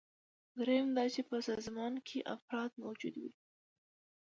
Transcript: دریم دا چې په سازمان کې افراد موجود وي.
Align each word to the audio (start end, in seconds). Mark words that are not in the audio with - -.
دریم 0.57 0.87
دا 0.97 1.03
چې 1.13 1.21
په 1.29 1.35
سازمان 1.47 1.93
کې 2.07 2.19
افراد 2.35 2.71
موجود 2.83 3.13
وي. 3.21 3.31